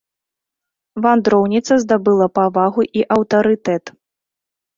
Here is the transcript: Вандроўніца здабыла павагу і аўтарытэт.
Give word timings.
Вандроўніца 1.05 1.77
здабыла 1.83 2.27
павагу 2.39 2.81
і 3.01 3.05
аўтарытэт. 3.19 3.83